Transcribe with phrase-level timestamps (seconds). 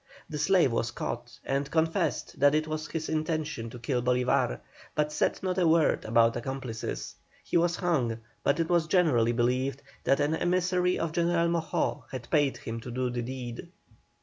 [0.27, 4.59] The slave was caught, and confessed that it was his intention to kill Bolívar,
[4.95, 7.13] but said not a word about accomplices.
[7.43, 12.31] He was hung, but it was generally believed that an emissary of General Moxó had
[12.31, 13.67] paid him to do the deed.